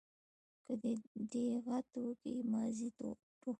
که 0.65 0.73
دي 0.81 0.93
دېغت 1.31 1.87
وکئ 2.05 2.35
ماضي 2.51 2.89
ټوخه. 2.97 3.49